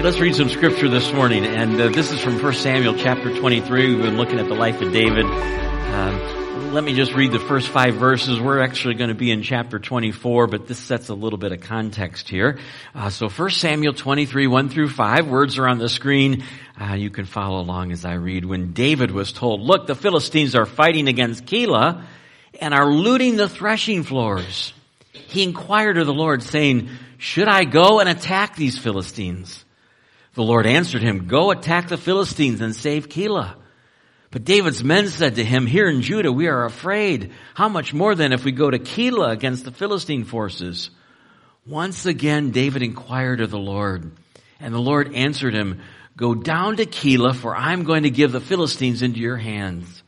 [0.00, 1.44] Hey, let's read some scripture this morning.
[1.44, 3.94] And uh, this is from 1 Samuel chapter 23.
[3.94, 5.26] We've been looking at the life of David.
[5.26, 8.40] Um, let me just read the first five verses.
[8.40, 11.60] We're actually going to be in chapter 24, but this sets a little bit of
[11.60, 12.58] context here.
[12.94, 15.28] Uh, so 1 Samuel 23, 1 through 5.
[15.28, 16.44] Words are on the screen.
[16.80, 18.46] Uh, you can follow along as I read.
[18.46, 22.04] When David was told, look, the Philistines are fighting against Keilah
[22.58, 24.72] and are looting the threshing floors.
[25.12, 26.88] He inquired of the Lord saying,
[27.18, 29.66] should I go and attack these Philistines?
[30.34, 33.56] The Lord answered him, Go attack the Philistines and save Keilah.
[34.30, 37.32] But David's men said to him, Here in Judah we are afraid.
[37.54, 40.90] How much more then if we go to Keilah against the Philistine forces?
[41.66, 44.12] Once again David inquired of the Lord,
[44.60, 45.80] and the Lord answered him,
[46.16, 50.02] Go down to Keilah, for I'm going to give the Philistines into your hands.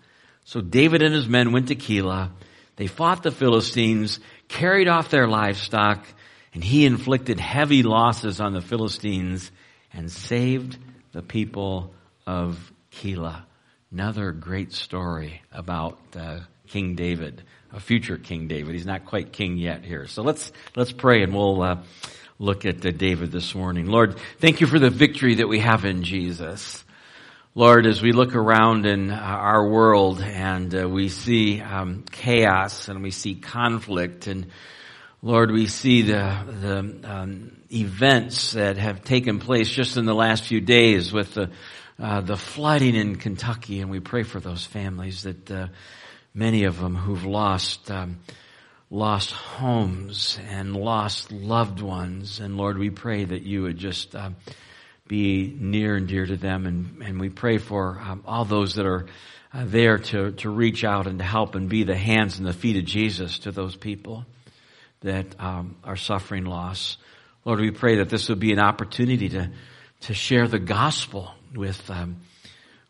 [0.45, 2.31] So David and his men went to Keilah.
[2.77, 6.07] They fought the Philistines, carried off their livestock,
[6.55, 9.51] and he inflicted heavy losses on the Philistines
[9.93, 10.79] and saved
[11.13, 11.93] the people
[12.27, 13.43] of Keilah.
[13.91, 18.75] Another great story about uh, King David, a future King David.
[18.75, 20.07] He's not quite king yet here.
[20.07, 21.83] So let's let's pray and we'll uh,
[22.39, 23.87] look at uh, David this morning.
[23.87, 26.83] Lord, thank you for the victory that we have in Jesus.
[27.55, 32.89] Lord, as we look around in uh, our world and uh, we see um, chaos
[32.89, 34.47] and we see conflict and
[35.25, 40.43] Lord, we see the, the um, events that have taken place just in the last
[40.43, 41.51] few days with the,
[42.01, 45.69] uh, the flooding in Kentucky, and we pray for those families that uh,
[46.35, 48.19] many of them who've lost um,
[48.91, 52.41] lost homes and lost loved ones.
[52.41, 54.31] And Lord, we pray that you would just uh,
[55.07, 58.87] be near and dear to them, and, and we pray for um, all those that
[58.87, 59.07] are
[59.55, 62.53] uh, there to to reach out and to help and be the hands and the
[62.53, 64.27] feet of Jesus to those people
[65.03, 66.97] that um, are suffering loss.
[67.45, 69.51] Lord, we pray that this would be an opportunity to
[70.03, 72.17] to share the gospel with um,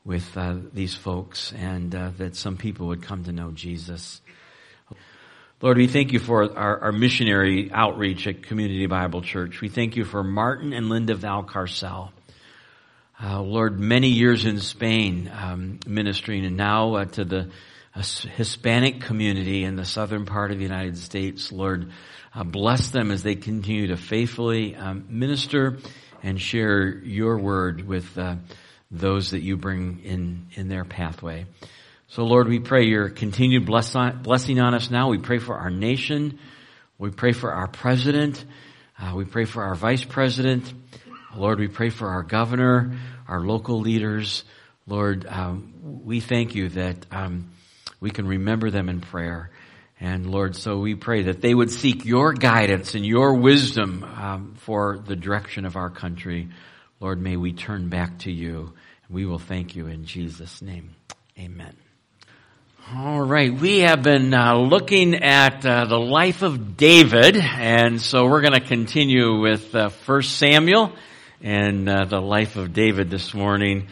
[0.05, 4.21] with uh, these folks, and uh, that some people would come to know Jesus.
[5.61, 9.61] Lord, we thank you for our, our, missionary outreach at Community Bible Church.
[9.61, 12.11] We thank you for Martin and Linda Valcarcel.
[13.23, 17.51] Uh, Lord, many years in Spain um, ministering, and now uh, to the
[17.95, 21.53] Hispanic community in the southern part of the United States.
[21.53, 21.93] Lord,
[22.35, 25.79] uh, bless them as they continue to faithfully um, minister
[26.23, 28.37] and share your word with uh,
[28.91, 31.45] those that you bring in in their pathway.
[32.09, 35.09] So, Lord, we pray your continued bless on, blessing on us now.
[35.09, 36.39] We pray for our nation.
[36.99, 38.43] We pray for our president.
[38.99, 40.73] Uh, we pray for our vice president.
[41.35, 44.45] Lord, we pray for our governor, our local leaders.
[44.87, 47.51] Lord, um, we thank you that um,
[48.03, 49.49] we can remember them in prayer.
[50.01, 54.55] And Lord, so we pray that they would seek your guidance and your wisdom um,
[54.59, 56.49] for the direction of our country.
[56.99, 58.73] Lord, may we turn back to you.
[59.09, 60.97] We will thank you in Jesus' name.
[61.39, 61.77] Amen.
[62.93, 68.27] All right, we have been uh, looking at uh, the life of David, and so
[68.27, 70.93] we're going to continue with uh, First Samuel
[71.41, 73.87] and uh, the life of David this morning.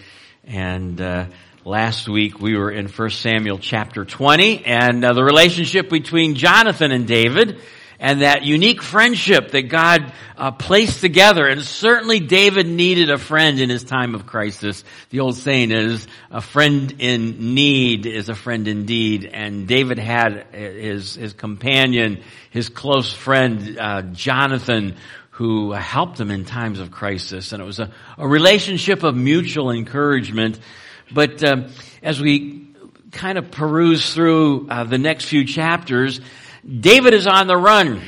[0.44, 1.26] And uh,
[1.66, 6.90] Last week we were in 1 Samuel chapter 20 and uh, the relationship between Jonathan
[6.90, 7.60] and David
[7.98, 11.46] and that unique friendship that God uh, placed together.
[11.46, 14.84] And certainly David needed a friend in his time of crisis.
[15.10, 19.26] The old saying is, a friend in need is a friend indeed.
[19.30, 24.96] And David had his, his companion, his close friend, uh, Jonathan,
[25.32, 27.52] who helped him in times of crisis.
[27.52, 30.58] And it was a, a relationship of mutual encouragement
[31.12, 31.68] but um,
[32.02, 32.68] as we
[33.12, 36.20] kind of peruse through uh, the next few chapters,
[36.64, 38.02] David is on the run.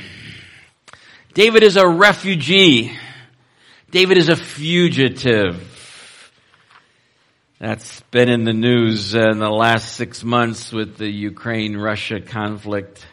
[1.33, 2.97] David is a refugee.
[3.91, 5.69] David is a fugitive.
[7.59, 13.05] That's been in the news in the last six months with the Ukraine-Russia conflict.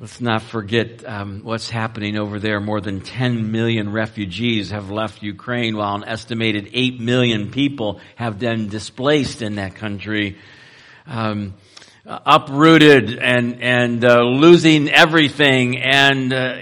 [0.00, 2.60] Let's not forget um, what's happening over there.
[2.60, 8.38] More than 10 million refugees have left Ukraine, while an estimated 8 million people have
[8.38, 10.38] been displaced in that country.
[11.04, 11.54] Um,
[12.06, 16.58] uprooted and and uh, losing everything and uh,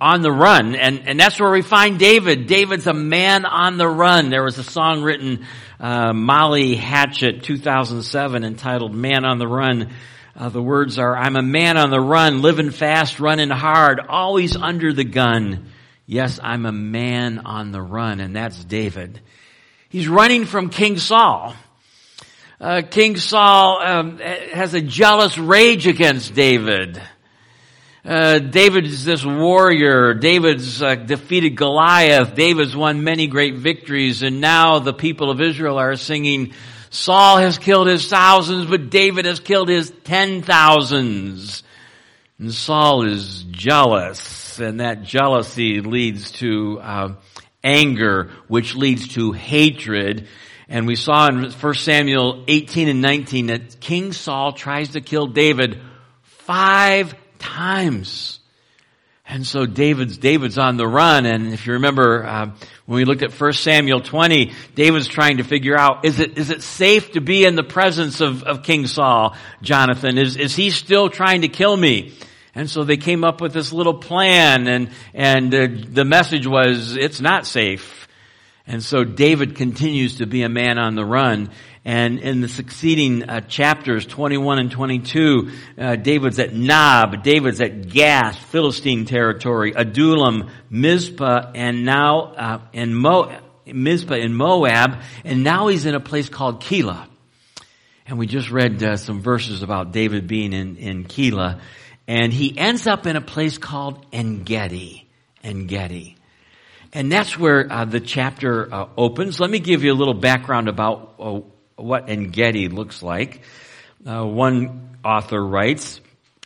[0.00, 3.88] on the run and and that's where we find David David's a man on the
[3.88, 5.46] run there was a song written
[5.80, 9.90] uh, Molly Hatchet 2007 entitled Man on the Run
[10.36, 14.56] uh, the words are, I'm a man on the run, living fast, running hard, always
[14.56, 15.66] under the gun.
[16.06, 19.20] Yes, I'm a man on the run, and that's David.
[19.88, 21.54] He's running from King Saul.
[22.60, 27.00] Uh, King Saul um, has a jealous rage against David.
[28.04, 30.14] uh, David's this warrior.
[30.14, 32.34] David's uh, defeated Goliath.
[32.34, 34.22] David's won many great victories.
[34.22, 36.52] And now the people of Israel are singing,
[36.94, 41.64] Saul has killed his thousands, but David has killed his ten thousands.
[42.38, 47.14] And Saul is jealous, and that jealousy leads to uh,
[47.64, 50.28] anger, which leads to hatred.
[50.68, 55.26] And we saw in 1 Samuel 18 and 19 that King Saul tries to kill
[55.26, 55.80] David
[56.22, 58.38] five times.
[59.26, 61.24] And so David's, David's on the run.
[61.24, 62.50] And if you remember, uh,
[62.84, 66.50] when we looked at 1 Samuel 20, David's trying to figure out, is it, is
[66.50, 70.18] it safe to be in the presence of, of King Saul, Jonathan?
[70.18, 72.12] Is, is he still trying to kill me?
[72.54, 76.96] And so they came up with this little plan and, and uh, the message was,
[76.96, 78.06] it's not safe.
[78.66, 81.50] And so David continues to be a man on the run.
[81.84, 87.90] And in the succeeding uh, chapters, 21 and 22, uh, David's at Nob, David's at
[87.90, 95.68] Gath, Philistine territory, Adullam, Mizpah, and now uh, in Mo- Mizpah in Moab, and now
[95.68, 97.06] he's in a place called Keilah.
[98.06, 101.60] And we just read uh, some verses about David being in, in Keilah,
[102.06, 105.06] and he ends up in a place called Engedi.
[105.42, 106.16] Engedi.
[106.92, 109.40] And that's where uh, the chapter uh, opens.
[109.40, 111.40] Let me give you a little background about uh,
[111.76, 113.42] what Engedi looks like.
[114.06, 116.00] Uh, one author writes,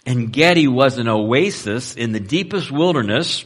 [0.06, 3.44] Engedi was an oasis in the deepest wilderness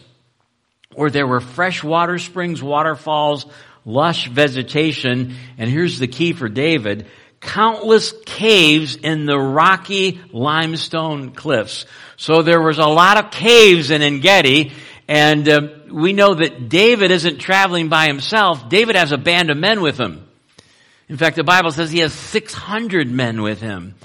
[0.94, 3.46] where there were fresh water springs, waterfalls,
[3.84, 7.06] lush vegetation, and here's the key for David,
[7.40, 11.86] countless caves in the rocky limestone cliffs.
[12.16, 14.72] So there was a lot of caves in Engedi,
[15.08, 18.68] and uh, we know that David isn't traveling by himself.
[18.68, 20.28] David has a band of men with him.
[21.12, 23.96] In fact, the Bible says he has 600 men with him.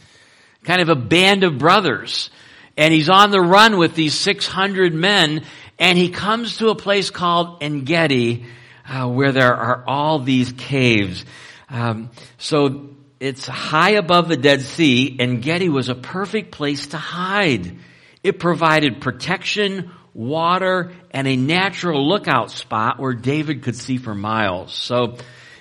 [0.65, 2.29] Kind of a band of brothers.
[2.75, 5.45] And he's on the run with these 600 men
[5.79, 8.45] and he comes to a place called Engedi
[8.85, 11.23] uh, where there are all these caves.
[11.69, 12.09] Um,
[12.39, 12.89] so
[13.21, 15.15] it's high above the Dead Sea.
[15.17, 17.77] Engedi was a perfect place to hide.
[18.21, 24.73] It provided protection, water, and a natural lookout spot where David could see for miles.
[24.73, 25.15] So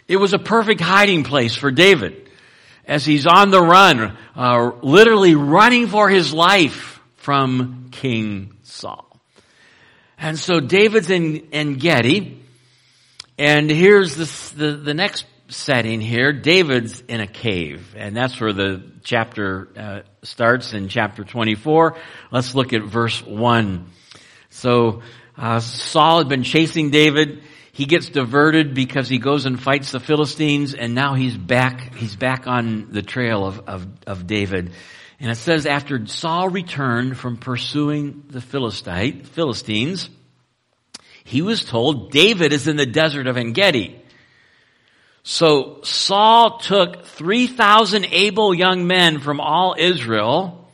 [0.09, 2.31] it was a perfect hiding place for David
[2.87, 9.05] as he's on the run, uh, literally running for his life from King Saul.
[10.19, 12.43] And so David's in, Engedi,
[13.39, 16.33] and here's the, the, the next setting here.
[16.33, 21.97] David's in a cave, and that's where the chapter uh, starts in chapter 24.
[22.31, 23.91] Let's look at verse 1.
[24.51, 25.03] So
[25.37, 27.43] uh, Saul had been chasing David
[27.77, 32.17] he gets diverted because he goes and fights the Philistines and now he's back, he's
[32.17, 34.73] back on the trail of, of, of David.
[35.21, 40.09] And it says after Saul returned from pursuing the Philistine, Philistines,
[41.23, 44.01] he was told David is in the desert of Engedi.
[45.23, 50.66] So Saul took 3,000 able young men from all Israel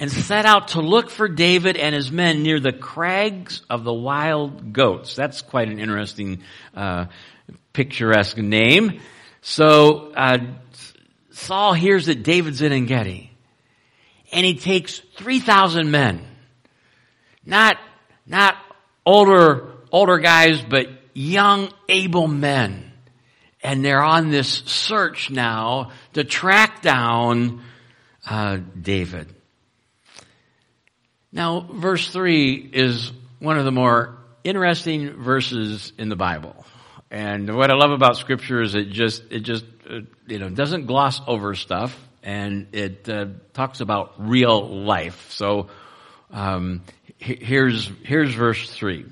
[0.00, 3.92] and set out to look for David and his men near the crags of the
[3.92, 5.14] wild goats.
[5.14, 6.42] That's quite an interesting,
[6.74, 7.06] uh,
[7.74, 9.00] picturesque name.
[9.42, 10.38] So uh,
[11.30, 13.30] Saul hears that David's in Engedi,
[14.32, 16.22] and he takes three thousand men,
[17.44, 17.76] not
[18.26, 18.56] not
[19.04, 22.92] older older guys, but young able men,
[23.62, 27.62] and they're on this search now to track down
[28.28, 29.34] uh, David.
[31.32, 36.64] Now, verse 3 is one of the more interesting verses in the Bible.
[37.10, 40.86] And what I love about scripture is it just, it just, uh, you know, doesn't
[40.86, 45.30] gloss over stuff and it uh, talks about real life.
[45.30, 45.68] So,
[46.32, 46.82] um,
[47.18, 49.06] here's, here's verse 3.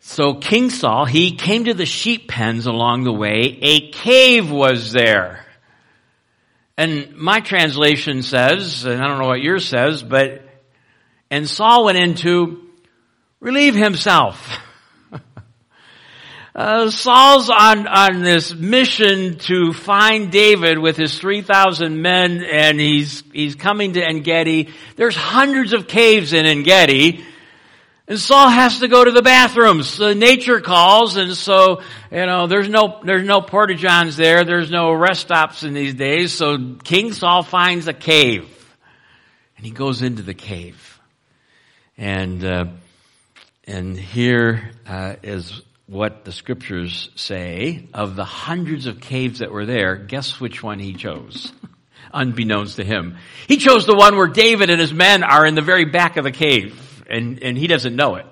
[0.00, 3.58] So King Saul, he came to the sheep pens along the way.
[3.60, 5.44] A cave was there.
[6.78, 10.47] And my translation says, and I don't know what yours says, but
[11.30, 12.62] and Saul went in to
[13.40, 14.58] relieve himself.
[16.54, 23.22] uh, Saul's on, on this mission to find David with his 3,000 men and he's,
[23.32, 24.70] he's coming to Engedi.
[24.96, 27.24] There's hundreds of caves in Engedi.
[28.08, 29.98] And Saul has to go to the bathrooms.
[29.98, 34.44] The nature calls, and so you know there's no there's no porta johns there.
[34.44, 36.32] There's no rest stops in these days.
[36.32, 38.48] So King Saul finds a cave,
[39.58, 40.87] and he goes into the cave.
[41.98, 42.66] And, uh,
[43.66, 49.66] and here uh, is what the scriptures say of the hundreds of caves that were
[49.66, 49.96] there.
[49.96, 51.52] Guess which one he chose?
[52.14, 53.16] Unbeknownst to him.
[53.48, 56.24] He chose the one where David and his men are in the very back of
[56.24, 57.04] the cave.
[57.10, 58.26] and, and he doesn't know it.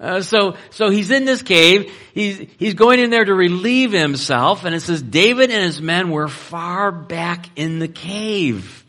[0.00, 1.92] Uh, so, so he's in this cave.
[2.14, 4.64] He's, he's going in there to relieve himself.
[4.64, 8.83] And it says David and his men were far back in the cave.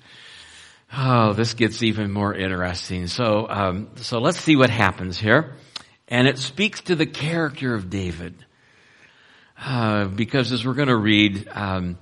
[0.98, 3.08] Oh, this gets even more interesting.
[3.08, 5.56] So, um, so let's see what happens here.
[6.08, 8.46] And it speaks to the character of David.
[9.60, 11.98] Uh, because as we're going to read, um,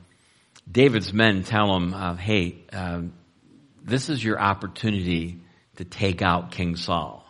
[0.71, 3.13] David's men tell him, uh, hey, um,
[3.83, 5.39] this is your opportunity
[5.77, 7.25] to take out King Saul.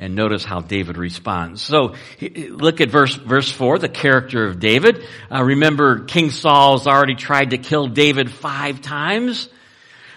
[0.00, 1.62] And notice how David responds.
[1.62, 5.04] So look at verse verse four, the character of David.
[5.30, 9.48] Uh, remember, King Saul's already tried to kill David five times.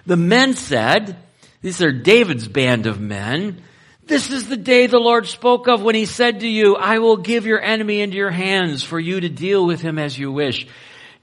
[0.05, 1.15] The men said,
[1.61, 3.61] "These are David's band of men.
[4.05, 7.17] This is the day the Lord spoke of when He said to you, I will
[7.17, 10.67] give your enemy into your hands for you to deal with him as you wish."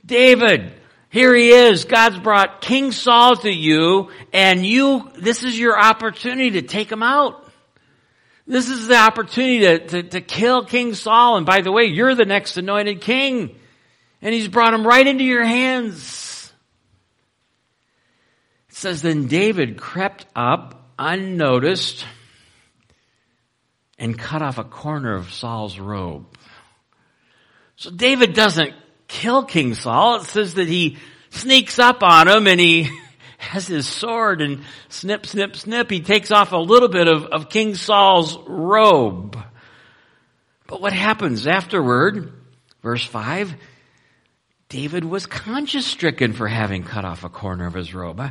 [0.06, 0.73] David,
[1.11, 1.85] here he is.
[1.85, 5.11] God's brought King Saul to you, and you.
[5.18, 7.44] This is your opportunity to take him out.
[8.47, 11.37] This is the opportunity to, to, to, kill King Saul.
[11.37, 13.54] And by the way, you're the next anointed king.
[14.23, 16.27] And he's brought him right into your hands.
[18.78, 22.06] Says, then David crept up unnoticed
[23.99, 26.26] and cut off a corner of Saul's robe.
[27.75, 28.75] So David doesn't
[29.08, 30.20] kill King Saul.
[30.20, 30.99] It says that he
[31.30, 32.88] sneaks up on him and he
[33.38, 37.50] has his sword and snip, snip, snip, he takes off a little bit of, of
[37.50, 39.37] King Saul's robe.
[40.68, 42.32] But what happens afterward?
[42.80, 43.56] Verse 5
[44.68, 48.23] David was conscience stricken for having cut off a corner of his robe.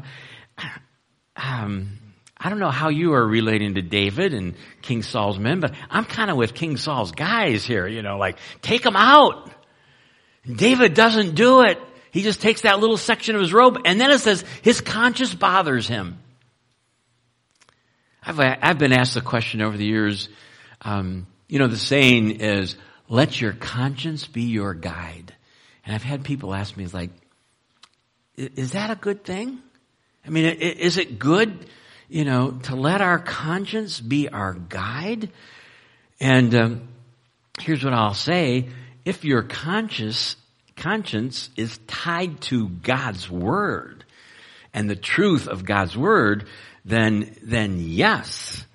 [1.35, 1.99] Um,
[2.39, 6.05] I don't know how you are relating to David and King Saul's men, but I'm
[6.05, 9.51] kind of with King Saul's guys here, you know, like, take them out.
[10.45, 11.79] David doesn't do it.
[12.11, 15.33] He just takes that little section of his robe and then it says his conscience
[15.33, 16.19] bothers him.
[18.23, 20.29] I've, I've been asked the question over the years,
[20.81, 22.75] um, you know, the saying is,
[23.09, 25.33] let your conscience be your guide.
[25.85, 27.09] And I've had people ask me, like,
[28.35, 29.59] is that a good thing?
[30.27, 31.67] I mean, is it good,
[32.09, 35.31] you know, to let our conscience be our guide?
[36.19, 36.87] And um,
[37.59, 38.67] here's what I'll say.
[39.05, 40.35] If your conscience
[40.77, 44.05] conscience is tied to God's Word
[44.73, 46.47] and the truth of God's Word,
[46.85, 48.65] then, then yes.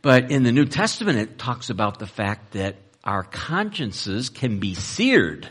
[0.00, 4.74] But in the New Testament, it talks about the fact that our consciences can be
[4.74, 5.48] seared.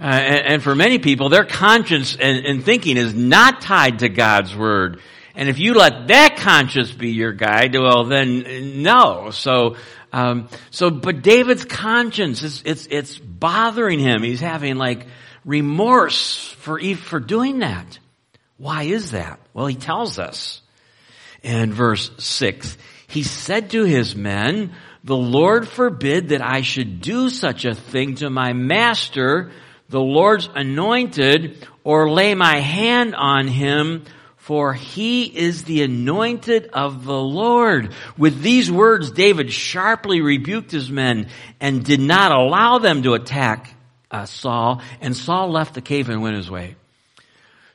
[0.00, 4.08] Uh, and, and, for many people, their conscience and, and thinking is not tied to
[4.08, 5.00] God's Word.
[5.34, 9.30] And if you let that conscience be your guide, well then no.
[9.30, 9.76] So,
[10.12, 14.22] um, so, but David's conscience, it's, it's, it's bothering him.
[14.22, 15.06] He's having like
[15.44, 17.98] remorse for, for doing that.
[18.58, 19.40] Why is that?
[19.54, 20.60] Well, he tells us
[21.42, 22.76] in verse six,
[23.08, 24.72] he said to his men,
[25.04, 29.50] the Lord forbid that I should do such a thing to my master,
[29.92, 34.04] the Lord's anointed, or lay my hand on him,
[34.38, 37.92] for he is the anointed of the Lord.
[38.16, 41.28] With these words, David sharply rebuked his men
[41.60, 43.74] and did not allow them to attack
[44.10, 46.76] uh, Saul, and Saul left the cave and went his way.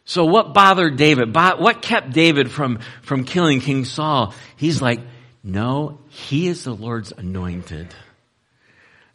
[0.04, 1.36] So what bothered David?
[1.36, 4.34] What kept David from, from killing King Saul?
[4.56, 5.02] He's like,
[5.44, 7.94] no, he is the Lord's anointed.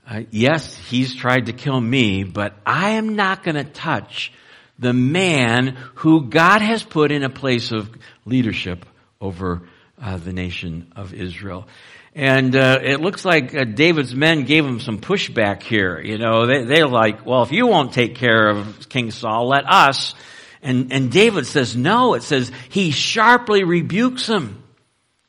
[0.08, 4.32] Uh, yes, he's tried to kill me, but I am not going to touch
[4.78, 7.88] the man who God has put in a place of
[8.24, 8.84] leadership
[9.20, 9.62] over
[10.00, 11.68] uh, the nation of Israel.
[12.14, 16.00] And uh, it looks like uh, David's men gave him some pushback here.
[16.00, 19.64] You know, they, they're like, well, if you won't take care of King Saul, let
[19.66, 20.14] us.
[20.62, 24.62] And, and David says, no, it says he sharply rebukes them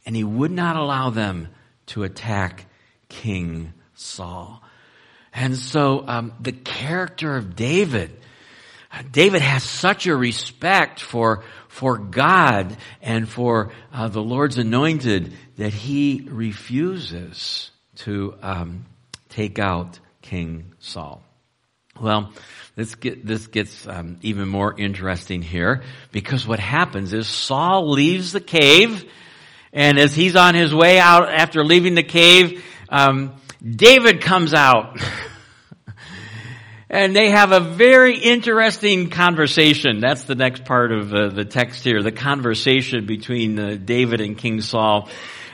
[0.06, 1.50] and he would not allow them
[1.88, 2.66] to attack
[3.08, 4.63] King Saul.
[5.34, 8.20] And so um, the character of David
[9.12, 15.74] David has such a respect for, for God and for uh, the Lord's anointed that
[15.74, 18.86] he refuses to um,
[19.30, 21.24] take out King Saul.
[22.00, 22.32] Well,
[22.76, 28.32] this, get, this gets um, even more interesting here because what happens is Saul leaves
[28.32, 29.10] the cave,
[29.72, 35.00] and as he's on his way out after leaving the cave, um, David comes out.
[36.94, 40.00] and they have a very interesting conversation.
[40.00, 44.38] That's the next part of uh, the text here, the conversation between uh, David and
[44.38, 45.10] King Saul.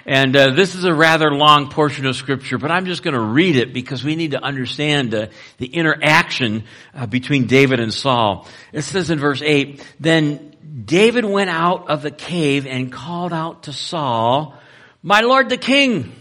[0.06, 3.22] And uh, this is a rather long portion of scripture, but I'm just going to
[3.22, 5.28] read it because we need to understand uh,
[5.60, 8.46] the interaction uh, between David and Saul.
[8.74, 13.64] It says in verse 8, Then David went out of the cave and called out
[13.64, 14.56] to Saul,
[15.02, 16.14] My Lord the King.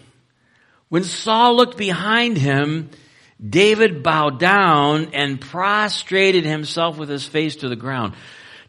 [0.90, 2.90] When Saul looked behind him,
[3.46, 8.14] David bowed down and prostrated himself with his face to the ground.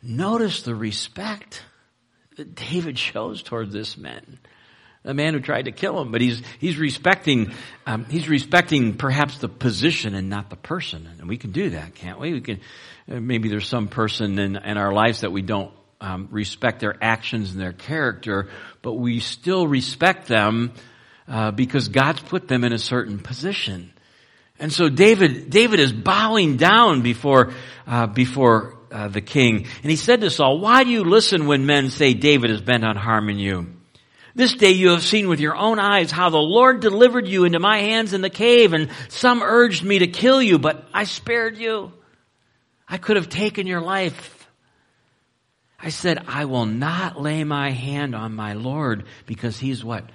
[0.01, 1.63] Notice the respect
[2.37, 4.39] that David shows toward this man.
[5.03, 7.53] The man who tried to kill him, but he's, he's respecting,
[7.85, 11.07] um, he's respecting perhaps the position and not the person.
[11.19, 12.33] And we can do that, can't we?
[12.33, 12.59] We can,
[13.09, 15.71] uh, maybe there's some person in, in our lives that we don't
[16.01, 18.49] um, respect their actions and their character,
[18.81, 20.73] but we still respect them
[21.27, 23.93] uh, because God's put them in a certain position.
[24.59, 27.53] And so David, David is bowing down before,
[27.87, 29.67] uh, before uh, the king.
[29.81, 32.83] And he said to Saul, why do you listen when men say David is bent
[32.83, 33.67] on harming you?
[34.35, 37.59] This day you have seen with your own eyes how the Lord delivered you into
[37.59, 41.57] my hands in the cave and some urged me to kill you, but I spared
[41.57, 41.91] you.
[42.87, 44.47] I could have taken your life.
[45.81, 50.09] I said, I will not lay my hand on my Lord because he's what?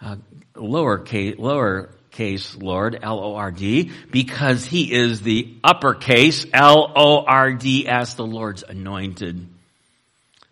[0.00, 0.16] Uh,
[0.54, 9.46] lower case, lower case Lord, L-O-R-D, because he is the uppercase, L-O-R-D-S, the Lord's anointed.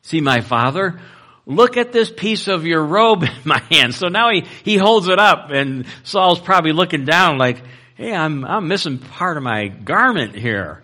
[0.03, 1.01] See my father?
[1.47, 3.95] Look at this piece of your robe in my hand.
[3.95, 7.63] So now he, he holds it up and Saul's probably looking down like,
[7.97, 10.83] hey, I'm, I'm missing part of my garment here.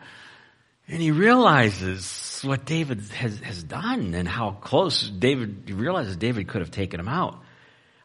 [0.88, 6.62] And he realizes what David has, has done and how close David, realizes David could
[6.62, 7.38] have taken him out.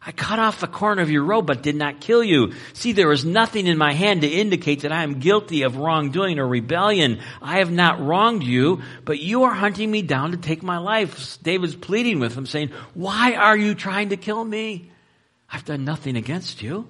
[0.08, 2.52] I cut off the corner of your robe, but did not kill you.
[2.74, 6.38] See, there is nothing in my hand to indicate that I am guilty of wrongdoing
[6.38, 7.18] or rebellion.
[7.42, 11.42] I have not wronged you, but you are hunting me down to take my life.
[11.42, 14.92] David's pleading with him saying, why are you trying to kill me?
[15.50, 16.86] I've done nothing against you.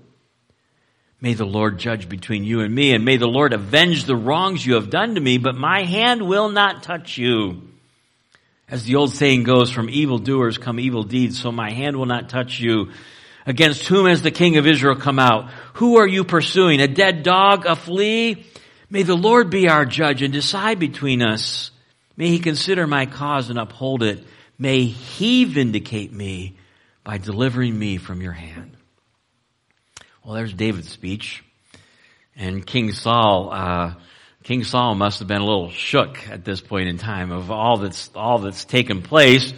[1.18, 4.64] May the Lord judge between you and me, and may the Lord avenge the wrongs
[4.64, 7.62] you have done to me, but my hand will not touch you.
[8.68, 12.06] As the old saying goes, from evil doers come evil deeds, so my hand will
[12.06, 12.90] not touch you.
[13.46, 15.50] Against whom has the king of Israel come out?
[15.74, 16.80] Who are you pursuing?
[16.80, 17.64] A dead dog?
[17.64, 18.44] A flea?
[18.90, 21.70] May the Lord be our judge and decide between us.
[22.16, 24.24] May he consider my cause and uphold it.
[24.58, 26.56] May he vindicate me
[27.04, 28.76] by delivering me from your hand.
[30.24, 31.44] Well, there's David's speech.
[32.34, 33.94] And King Saul, uh,
[34.46, 37.78] King Saul must have been a little shook at this point in time of all
[37.78, 39.52] that's, all that's taken place.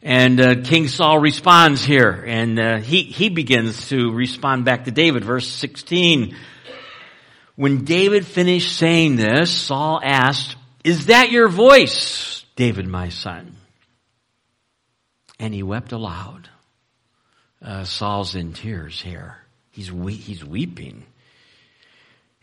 [0.00, 4.90] And uh, King Saul responds here, and uh, he he begins to respond back to
[4.90, 5.22] David.
[5.22, 6.34] Verse sixteen.
[7.56, 13.54] When David finished saying this, Saul asked, "Is that your voice, David, my son?"
[15.38, 16.48] And he wept aloud.
[17.60, 19.36] Uh, Saul's in tears here.
[19.72, 21.04] He's, we- he's weeping.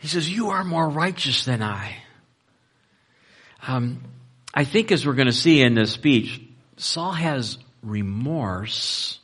[0.00, 1.94] He says, you are more righteous than I.
[3.66, 4.02] Um,
[4.54, 6.40] I think as we're going to see in this speech,
[6.78, 9.20] Saul has remorse,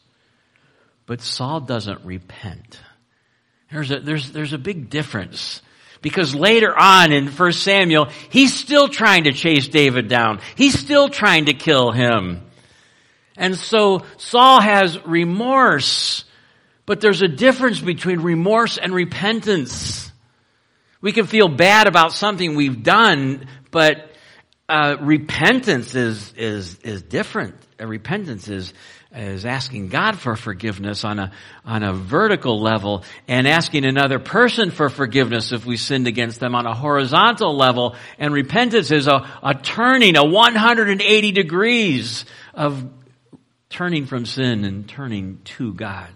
[1.07, 2.79] but Saul doesn't repent.
[3.73, 5.63] There's a, there's, there's a big difference.
[6.03, 10.41] Because later on in 1 Samuel, he's still trying to chase David down.
[10.57, 12.43] He's still trying to kill him.
[13.37, 16.25] And so Saul has remorse,
[16.85, 20.06] but there's a difference between remorse and repentance.
[21.07, 24.11] We can feel bad about something we've done, but
[24.69, 27.55] uh, repentance is is is different.
[27.79, 28.75] Repentance is
[29.15, 31.31] is asking God for forgiveness on a
[31.65, 36.57] on a vertical level, and asking another person for forgiveness if we sinned against them
[36.57, 37.95] on a horizontal level.
[38.19, 42.85] And repentance is a, a turning, a 180 degrees of
[43.71, 46.09] turning from sin and turning to God.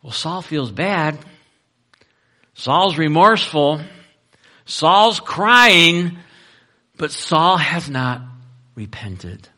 [0.00, 1.18] Well, Saul feels bad.
[2.54, 3.80] Saul's remorseful.
[4.64, 6.18] Saul's crying,
[6.96, 8.22] but Saul has not
[8.74, 9.48] repented.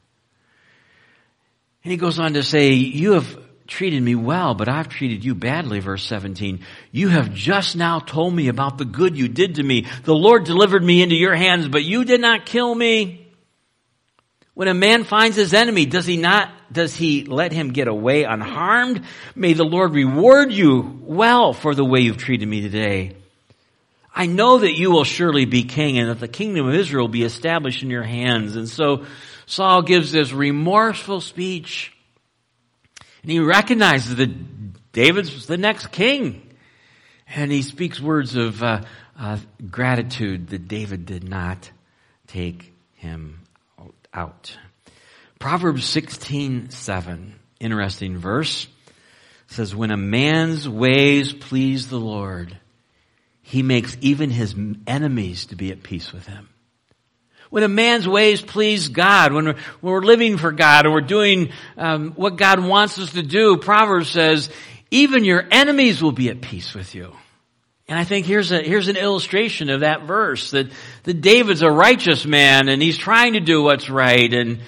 [1.83, 5.35] And he goes on to say, you have treated me well, but I've treated you
[5.35, 6.61] badly, verse 17.
[6.93, 9.87] You have just now told me about the good you did to me.
[10.05, 13.24] The Lord delivered me into your hands, but you did not kill me.
[14.55, 18.23] When a man finds his enemy, does he not, does he let him get away
[18.23, 19.03] unharmed?
[19.35, 23.17] May the Lord reward you well for the way you've treated me today.
[24.15, 27.13] I know that you will surely be king and that the kingdom of Israel will
[27.13, 28.55] be established in your hands.
[28.55, 29.07] And so
[29.47, 31.93] Saul gives this remorseful speech.
[33.23, 36.55] And he recognizes that David's the next king.
[37.27, 38.83] And he speaks words of uh,
[39.19, 39.39] uh,
[39.69, 41.69] gratitude that David did not
[42.29, 43.44] take him
[44.15, 44.57] out.
[45.39, 48.67] Proverbs 16, 7, interesting verse,
[49.49, 52.59] says, When a man's ways please the Lord,
[53.43, 54.55] he makes even his
[54.87, 56.49] enemies to be at peace with him.
[57.51, 61.03] When a man's ways please God, when we're, when we're living for God and we're
[61.03, 64.51] doing um, what God wants us to do, Proverbs says,
[64.91, 67.13] even your enemies will be at peace with you.
[67.87, 71.71] And I think here's a, here's an illustration of that verse that, that David's a
[71.71, 74.61] righteous man and he's trying to do what's right and,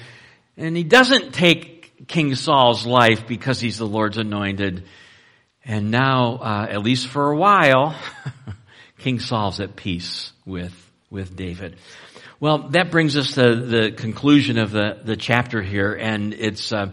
[0.58, 4.84] and he doesn't take King Saul's life because he's the Lord's anointed.
[5.64, 7.98] And now, uh, at least for a while,
[8.98, 10.74] King Saul's at peace with,
[11.10, 11.76] with David.
[12.38, 16.92] Well, that brings us to the conclusion of the, the chapter here and it's, uh,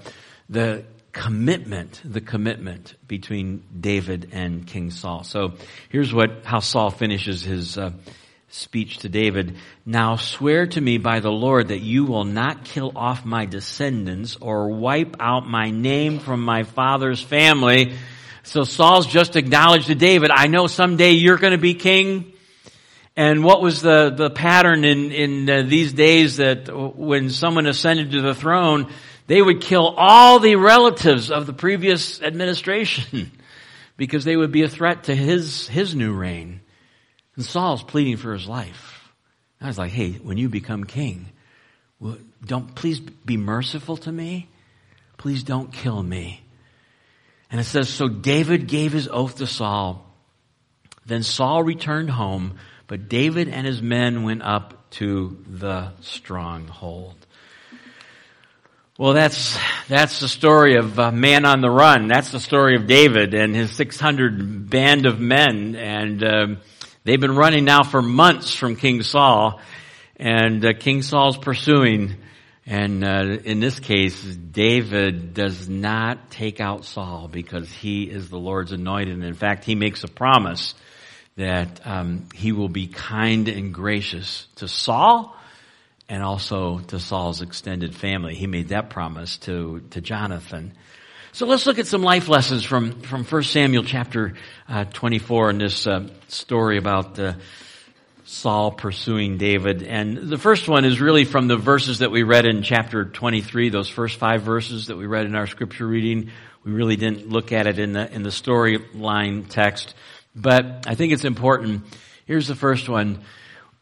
[0.50, 5.24] the commitment, the commitment between David and King Saul.
[5.24, 5.54] So
[5.90, 7.92] here's what, how Saul finishes his uh,
[8.50, 9.56] speech to David.
[9.86, 14.36] Now swear to me by the Lord that you will not kill off my descendants
[14.38, 17.94] or wipe out my name from my father's family.
[18.42, 22.34] So Saul's just acknowledged to David, I know someday you're going to be king.
[23.16, 28.12] And what was the, the pattern in, in uh, these days that when someone ascended
[28.12, 28.92] to the throne,
[29.28, 33.32] they would kill all the relatives of the previous administration
[33.98, 36.62] because they would be a threat to his, his new reign.
[37.36, 39.10] And Saul's pleading for his life.
[39.62, 41.28] I was like, hey, when you become king,
[42.46, 44.50] don't, please be merciful to me.
[45.18, 46.42] Please don't kill me.
[47.50, 50.06] And it says, so David gave his oath to Saul.
[51.06, 52.58] Then Saul returned home,
[52.88, 57.23] but David and his men went up to the stronghold.
[58.96, 62.08] Well, that's, that's the story of uh, man on the run.
[62.08, 65.76] That's the story of David and his 600 band of men.
[65.76, 66.58] And um,
[67.04, 69.60] they've been running now for months from King Saul.
[70.18, 72.18] And uh, King Saul's pursuing.
[72.68, 78.38] And uh, in this case, David does not take out Saul because he is the
[78.38, 79.16] Lord's anointed.
[79.16, 80.76] And in fact, he makes a promise
[81.36, 85.36] that um, he will be kind and gracious to Saul
[86.10, 88.36] and also to Saul's extended family.
[88.36, 90.74] He made that promise to, to Jonathan.
[91.32, 94.36] So let's look at some life lessons from, from 1 Samuel chapter
[94.70, 97.34] uh, 24 in this uh, story about uh,
[98.26, 99.84] Saul pursuing David.
[99.84, 103.70] And the first one is really from the verses that we read in chapter 23,
[103.70, 106.30] those first five verses that we read in our scripture reading.
[106.64, 109.96] We really didn't look at it in the, in the storyline text,
[110.36, 111.84] but I think it's important.
[112.26, 113.24] Here's the first one.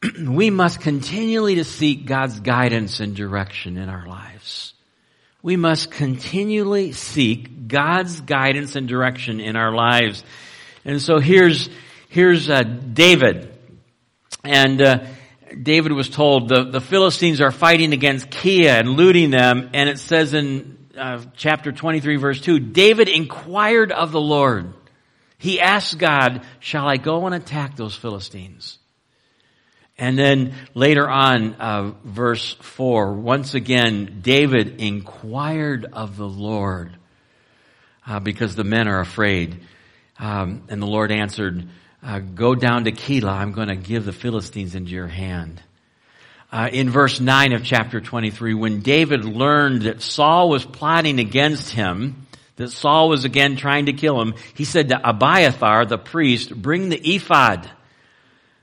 [0.28, 4.74] we must continually to seek God's guidance and direction in our lives.
[5.44, 10.24] We must continually seek God's guidance and direction in our lives.
[10.86, 11.70] And so here's,
[12.10, 13.58] here's uh, David.
[14.44, 15.06] And uh,
[15.62, 19.72] David was told the, the Philistines are fighting against Keilah and looting them.
[19.74, 24.74] And it says in uh, chapter 23 verse 2, David inquired of the Lord.
[25.38, 28.78] He asked God, shall I go and attack those Philistines?
[30.02, 36.98] And then later on, uh, verse 4, once again, David inquired of the Lord
[38.08, 39.60] uh, because the men are afraid.
[40.18, 41.70] Um, and the Lord answered,
[42.02, 45.62] uh, Go down to Keilah, I'm going to give the Philistines into your hand.
[46.52, 51.74] Uh, in verse 9 of chapter 23, when David learned that Saul was plotting against
[51.74, 56.60] him, that Saul was again trying to kill him, he said to Abiathar, the priest,
[56.60, 57.70] bring the ephod.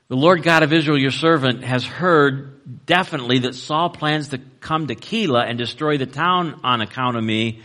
[0.08, 4.86] The Lord God of Israel, your servant, has heard definitely that Saul plans to come
[4.86, 7.60] to Keilah and destroy the town on account of me.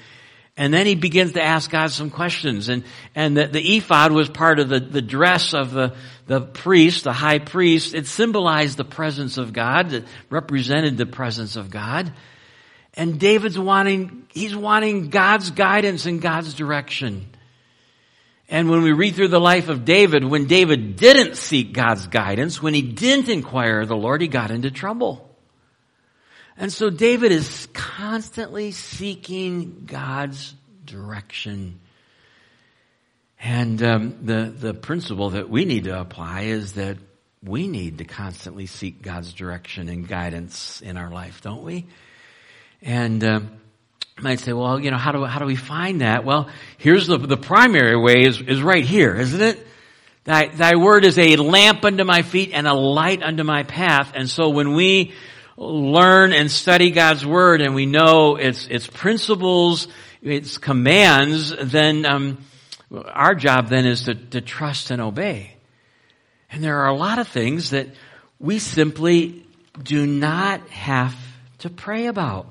[0.57, 2.67] And then he begins to ask God some questions.
[2.67, 2.83] And,
[3.15, 5.95] and the, the ephod was part of the, the dress of the,
[6.27, 7.95] the priest, the high priest.
[7.95, 9.93] It symbolized the presence of God.
[9.93, 12.11] It represented the presence of God.
[12.93, 17.25] And David's wanting, he's wanting God's guidance and God's direction.
[18.49, 22.61] And when we read through the life of David, when David didn't seek God's guidance,
[22.61, 25.29] when he didn't inquire of the Lord, he got into trouble.
[26.57, 30.53] And so David is constantly seeking God's
[30.85, 31.79] direction.
[33.39, 36.97] And um, the the principle that we need to apply is that
[37.43, 41.87] we need to constantly seek God's direction and guidance in our life, don't we?
[42.81, 43.61] And um,
[44.21, 46.23] might say, well, you know, how do, how do we find that?
[46.23, 49.67] Well, here's the, the primary way is, is right here, isn't it?
[50.23, 54.13] Thy, thy word is a lamp unto my feet and a light unto my path.
[54.15, 55.13] And so when we
[55.57, 59.87] learn and study God's word and we know its, its principles,
[60.21, 62.37] its commands, then, um,
[63.05, 65.55] our job then is to, to trust and obey.
[66.51, 67.87] And there are a lot of things that
[68.39, 69.45] we simply
[69.81, 71.15] do not have
[71.59, 72.47] to pray about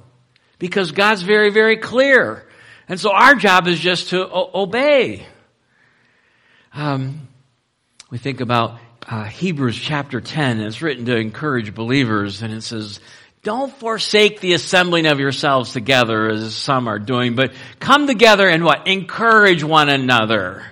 [0.62, 2.46] because God's very, very clear.
[2.88, 5.26] And so our job is just to o- obey.
[6.72, 7.26] Um,
[8.10, 10.60] we think about uh, Hebrews chapter 10.
[10.60, 13.00] It's written to encourage believers and it says,
[13.42, 18.62] don't forsake the assembling of yourselves together as some are doing, but come together and
[18.62, 18.86] what?
[18.86, 20.64] Encourage one another.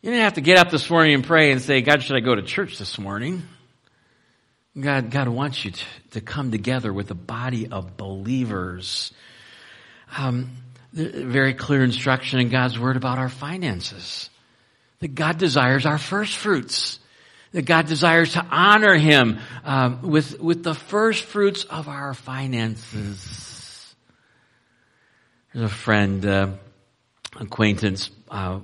[0.00, 2.20] You didn't have to get up this morning and pray and say, God, should I
[2.20, 3.42] go to church this morning?
[4.78, 9.12] God, God wants you to, to come together with a body of believers.
[10.16, 10.56] Um,
[10.92, 14.30] very clear instruction in God's word about our finances.
[15.00, 16.98] That God desires our first fruits.
[17.52, 23.94] That God desires to honor Him um, with with the first fruits of our finances.
[25.52, 26.50] There's a friend, uh,
[27.40, 28.60] acquaintance, uh,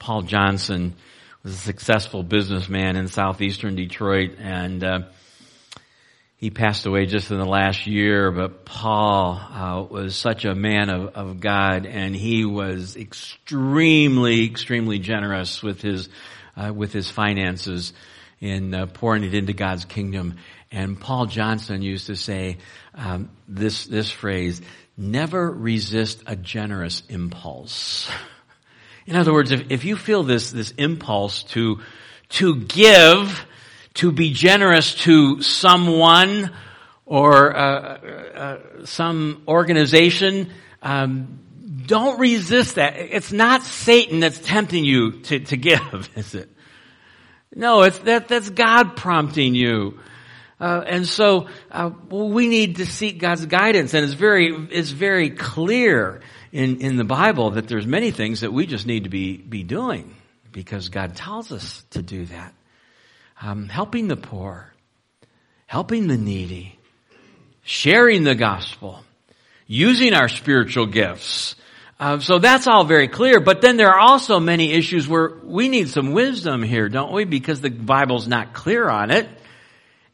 [0.00, 0.96] Paul Johnson,
[1.44, 5.00] was a successful businessman in southeastern Detroit, and uh,
[6.38, 10.90] he passed away just in the last year, but Paul uh, was such a man
[10.90, 16.10] of, of God, and he was extremely, extremely generous with his
[16.54, 17.94] uh, with his finances
[18.40, 20.36] in uh, pouring it into God's kingdom.
[20.70, 22.58] And Paul Johnson used to say
[22.94, 24.60] um, this this phrase:
[24.94, 28.10] "Never resist a generous impulse."
[29.06, 31.80] In other words, if, if you feel this this impulse to
[32.30, 33.46] to give
[33.96, 36.52] to be generous to someone
[37.04, 40.50] or uh, uh, some organization,
[40.82, 41.40] um,
[41.86, 42.96] don't resist that.
[42.96, 46.50] It's not Satan that's tempting you to, to give, is it?
[47.54, 49.98] No, it's that that's God prompting you.
[50.60, 55.30] Uh, and so uh, we need to seek God's guidance, and it's very it's very
[55.30, 56.20] clear
[56.52, 59.62] in in the Bible that there's many things that we just need to be be
[59.62, 60.14] doing
[60.52, 62.55] because God tells us to do that
[63.40, 64.72] um, helping the poor,
[65.66, 66.78] helping the needy,
[67.62, 69.02] sharing the gospel,
[69.66, 71.56] using our spiritual gifts.
[71.98, 73.40] Uh, so that's all very clear.
[73.40, 77.24] But then there are also many issues where we need some wisdom here, don't we?
[77.24, 79.28] Because the Bible's not clear on it.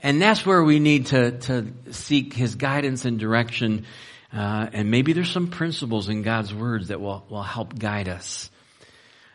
[0.01, 3.85] And that's where we need to, to seek His guidance and direction.
[4.33, 8.51] Uh, and maybe there's some principles in God's words that will, will help guide us.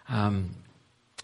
[0.10, 0.56] Um,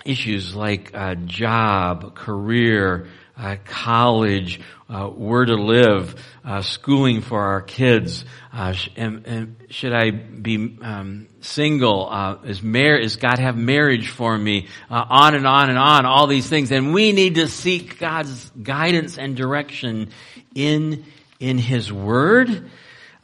[0.06, 7.62] issues like uh, job, career, uh, college, uh, where to live, uh, schooling for our
[7.62, 8.26] kids.
[8.52, 12.08] Uh, sh- and, and should I be um, single?
[12.10, 14.68] Uh, is mar- is God have marriage for me?
[14.90, 16.06] on and on and on.
[16.06, 20.10] All these things, and we need to seek God's guidance and direction
[20.54, 21.06] in
[21.40, 22.70] in His Word,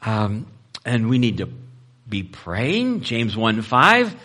[0.02, 0.48] um,
[0.86, 1.50] and we need to
[2.08, 3.02] be praying.
[3.02, 4.16] James one five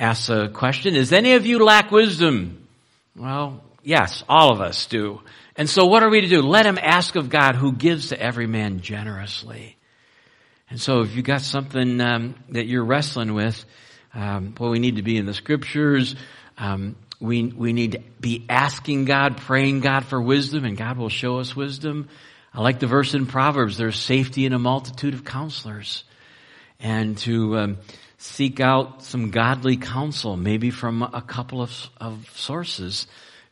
[0.00, 2.66] asks a question, Does any of you lack wisdom?
[3.14, 5.20] Well, yes, all of us do.
[5.54, 6.40] And so what are we to do?
[6.40, 9.76] Let him ask of God who gives to every man generously.
[10.70, 13.62] And so if you got something um, that you're wrestling with,
[14.14, 16.16] um, well, we need to be in the scriptures.
[16.56, 21.10] Um, we we need to be asking God, praying God for wisdom, and God will
[21.10, 22.08] show us wisdom.
[22.54, 26.04] I like the verse in Proverbs: "There's safety in a multitude of counselors,"
[26.78, 27.78] and to um,
[28.20, 33.06] seek out some godly counsel, maybe from a couple of, of sources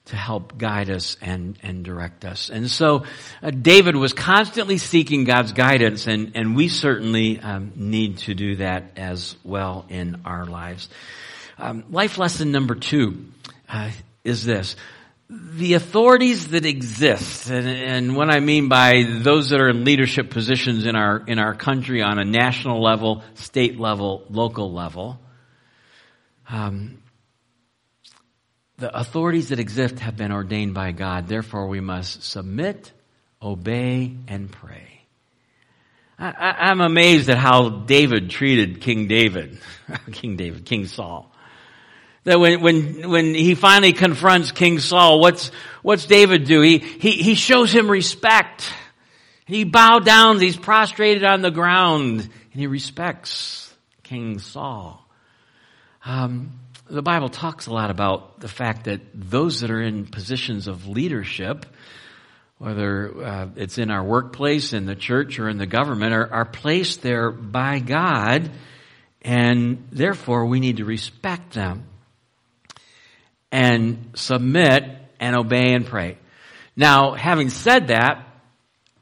[0.05, 2.51] to help guide us and, and direct us.
[2.51, 3.05] And so
[3.43, 8.57] uh, David was constantly seeking God's guidance, and, and we certainly um, need to do
[8.57, 10.91] that as well in our lives.
[11.57, 13.25] Um, life lesson number two
[13.71, 13.91] uh,
[14.23, 14.77] is this
[15.29, 20.31] the authorities that exist, and, and, what I mean by those that are in leadership
[20.31, 25.21] positions in our in our country on a national level, state level, local level,
[26.49, 27.03] um,
[28.79, 31.29] the authorities that exist have been ordained by God.
[31.29, 32.91] Therefore, we must submit,
[33.43, 35.03] obey, and pray.
[36.19, 39.61] I, am amazed at how David treated King David,
[40.13, 41.31] King David, King Saul
[42.29, 45.51] that when, when, when he finally confronts King Saul, what's,
[45.83, 46.61] what's David do?
[46.61, 48.71] He, he, he shows him respect.
[49.47, 55.03] He bowed down, he's prostrated on the ground, and he respects King Saul.
[56.05, 60.69] Um, the Bible talks a lot about the fact that those that are in positions
[60.69, 61.65] of leadership,
[62.59, 66.45] whether uh, it's in our workplace, in the church, or in the government, are, are
[66.45, 68.51] placed there by God,
[69.23, 71.88] and therefore we need to respect them
[73.51, 74.85] and submit
[75.21, 76.19] and obey and pray.
[76.77, 78.25] Now, having said that,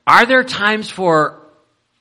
[0.06, 1.42] are there times for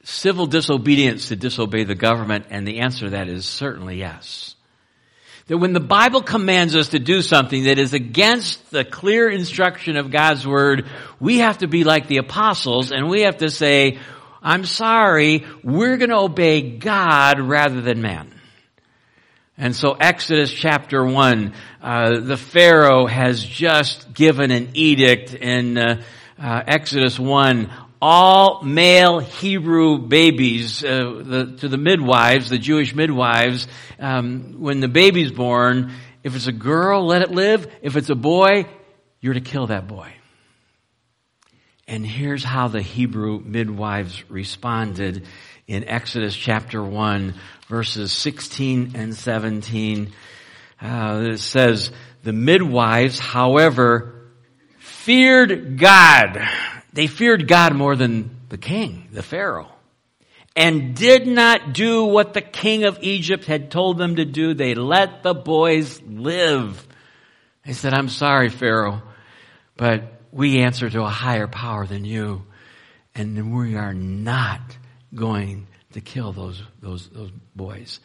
[0.03, 2.45] civil disobedience to disobey the government?
[2.49, 4.55] And the answer to that is certainly yes.
[5.47, 9.95] That when the Bible commands us to do something that is against the clear instruction
[9.97, 10.87] of God's Word,
[11.19, 13.99] we have to be like the apostles and we have to say,
[14.41, 18.31] I'm sorry, we're going to obey God rather than man.
[19.57, 26.03] And so Exodus chapter 1, uh, the Pharaoh has just given an edict in uh,
[26.37, 33.69] uh, Exodus 1, all male Hebrew babies uh, the, to the midwives, the Jewish midwives,
[33.97, 37.65] um, when the baby's born, if it's a girl, let it live.
[37.81, 38.65] If it's a boy,
[39.21, 40.11] you're to kill that boy.
[41.87, 45.27] And here's how the Hebrew midwives responded
[45.67, 47.35] in Exodus chapter 1,
[47.67, 50.11] verses 16 and 17.
[50.81, 51.91] Uh, it says,
[52.23, 54.31] the midwives, however,
[54.79, 56.39] feared God.
[56.91, 59.71] They feared God more than the king, the Pharaoh.
[60.55, 64.55] And did not do what the king of Egypt had told them to do.
[64.55, 66.87] They let the boys live.
[67.63, 69.03] They said, I'm sorry, Pharaoh,
[69.77, 72.43] but we answer to a higher power than you.
[73.15, 74.59] And we are not
[75.15, 78.01] going to kill those, those, those boys.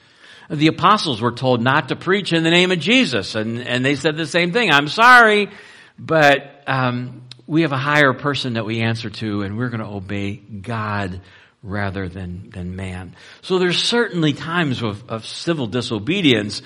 [0.49, 3.97] The apostles were told not to preach in the name of Jesus, and, and they
[3.97, 4.71] said the same thing.
[4.71, 5.51] I'm sorry,
[5.99, 9.87] but um, we have a higher person that we answer to, and we're going to
[9.87, 11.21] obey God
[11.64, 13.16] rather than, than man.
[13.43, 16.62] So there's certainly times of, of civil disobedience,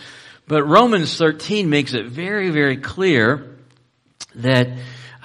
[0.46, 3.57] but Romans 13 makes it very, very clear
[4.35, 4.68] that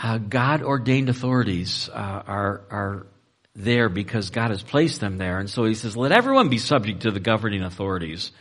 [0.01, 3.07] uh, God ordained authorities uh, are, are
[3.55, 5.39] there because God has placed them there.
[5.39, 8.31] And so he says, let everyone be subject to the governing authorities.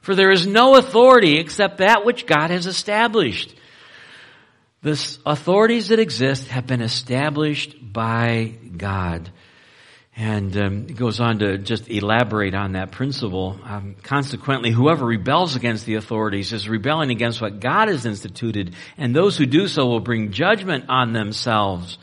[0.00, 3.54] For there is no authority except that which God has established.
[4.82, 9.30] The authorities that exist have been established by God.
[10.18, 13.60] And um, goes on to just elaborate on that principle.
[13.62, 19.14] Um, consequently, whoever rebels against the authorities is rebelling against what God has instituted, and
[19.14, 21.98] those who do so will bring judgment on themselves.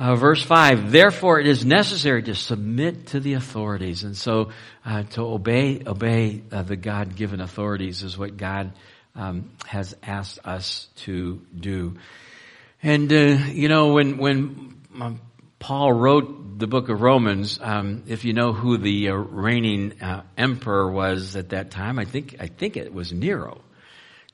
[0.00, 4.02] Uh, verse 5, therefore it is necessary to submit to the authorities.
[4.02, 4.50] And so
[4.82, 8.72] uh, to obey, obey uh, the God-given authorities is what God
[9.14, 11.96] um, has asked us to do.
[12.82, 13.16] And, uh,
[13.52, 15.20] you know, when, when um,
[15.60, 20.22] Paul wrote the book of Romans, um, if you know who the uh, reigning uh,
[20.36, 23.60] emperor was at that time, I think I think it was Nero.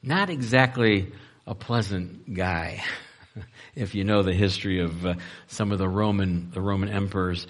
[0.03, 1.13] Not exactly
[1.45, 2.85] a pleasant guy,
[3.75, 5.15] if you know the history of uh,
[5.49, 7.49] some of the Roman the Roman emperors.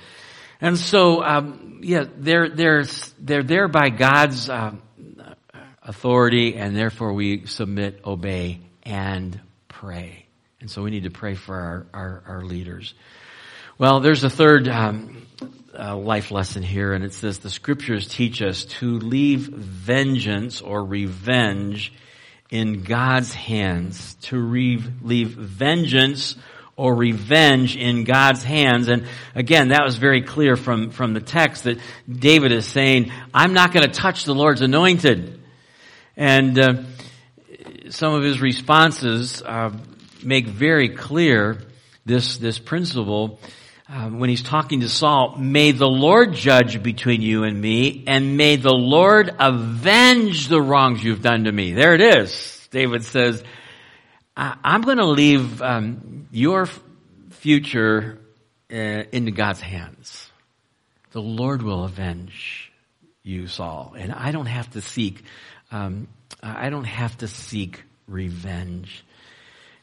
[0.58, 2.84] And so, um, yeah, they're they're
[3.18, 4.72] they're there by God's uh,
[5.82, 10.26] authority, and therefore we submit, obey, and pray.
[10.60, 12.94] And so we need to pray for our, our, our leaders.
[13.78, 15.26] Well, there's a third um,
[15.78, 20.82] uh, life lesson here, and it says the scriptures teach us to leave vengeance or
[20.82, 21.92] revenge
[22.48, 24.14] in God's hands.
[24.22, 26.36] To re- leave vengeance
[26.74, 28.88] or revenge in God's hands.
[28.88, 31.78] And again, that was very clear from, from the text that
[32.10, 35.38] David is saying, I'm not going to touch the Lord's anointed.
[36.16, 36.82] And uh,
[37.90, 39.70] some of his responses uh,
[40.22, 41.58] make very clear
[42.06, 43.38] this, this principle
[43.88, 48.36] um, when he's talking to Saul, may the Lord judge between you and me, and
[48.36, 51.72] may the Lord avenge the wrongs you've done to me.
[51.72, 52.68] There it is.
[52.72, 53.44] David says,
[54.36, 56.68] I'm going to leave um, your
[57.30, 58.18] future
[58.70, 60.30] uh, into God's hands.
[61.12, 62.72] The Lord will avenge
[63.22, 65.22] you, Saul, and I don't have to seek.
[65.70, 66.08] Um,
[66.42, 69.04] I don't have to seek revenge.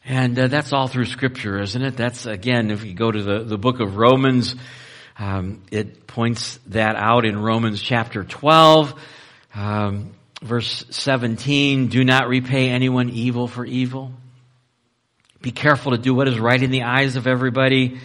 [0.06, 1.96] And uh, that's all through Scripture, isn't it?
[1.96, 4.54] That's again, if you go to the, the book of Romans,
[5.18, 9.00] um, it points that out in Romans chapter 12,
[9.54, 10.12] um,
[10.42, 11.86] verse 17.
[11.86, 14.12] Do not repay anyone evil for evil.
[15.40, 17.98] Be careful to do what is right in the eyes of everybody.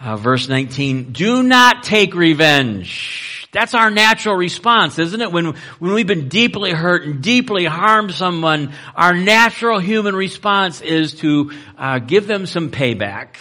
[0.00, 1.12] Uh, verse 19.
[1.12, 5.32] Do not take revenge that's our natural response, isn't it?
[5.32, 11.14] When, when we've been deeply hurt and deeply harmed someone, our natural human response is
[11.20, 13.36] to uh, give them some payback.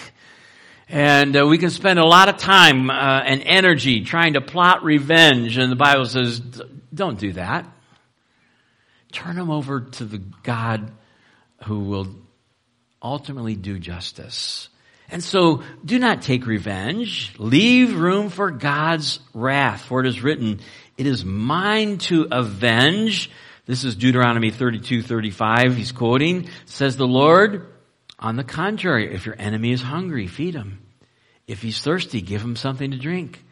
[0.88, 4.84] And uh, we can spend a lot of time uh, and energy trying to plot
[4.84, 6.39] revenge, and the Bible says,
[6.93, 7.65] don't do that.
[9.12, 10.91] Turn them over to the God
[11.65, 12.08] who will
[13.02, 14.69] ultimately do justice.
[15.10, 17.34] And so do not take revenge.
[17.38, 19.82] Leave room for God's wrath.
[19.86, 20.60] For it is written,
[20.97, 23.30] it is mine to avenge.
[23.66, 25.76] This is Deuteronomy 32, 35.
[25.76, 27.68] He's quoting, says the Lord,
[28.20, 30.80] on the contrary, if your enemy is hungry, feed him.
[31.47, 33.43] If he's thirsty, give him something to drink.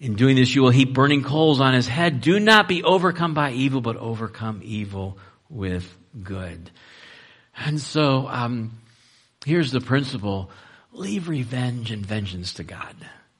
[0.00, 2.20] In doing this, you will heap burning coals on his head.
[2.20, 6.70] Do not be overcome by evil, but overcome evil with good.
[7.56, 8.78] And so, um,
[9.44, 10.50] here's the principle
[10.92, 12.94] leave revenge and vengeance to God.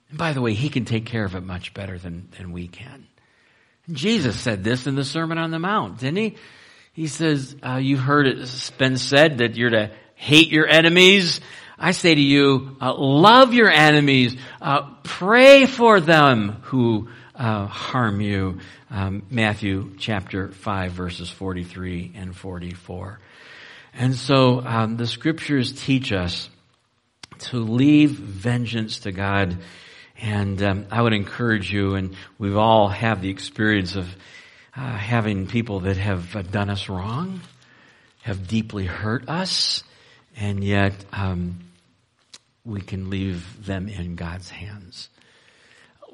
[0.09, 2.69] And by the way, He can take care of it much better than, than we
[2.69, 3.07] can.
[3.91, 6.37] Jesus said this in the Sermon on the Mount, didn't he?
[6.95, 11.41] He says, uh, you've heard it's been said that you're to hate your enemies.
[11.79, 18.21] I say to you, uh, love your enemies, uh, pray for them who uh, harm
[18.21, 18.61] you.
[18.91, 23.19] Um, Matthew chapter 5 verses 43 and 44.
[23.97, 26.49] And so um, the scriptures teach us
[27.39, 29.59] to leave vengeance to God.
[30.21, 34.09] And um, I would encourage you, and we've all have the experience of
[34.77, 37.41] uh, having people that have done us wrong,
[38.23, 39.83] have deeply hurt us,
[40.37, 41.61] and yet um,
[42.65, 45.09] we can leave them in God's hands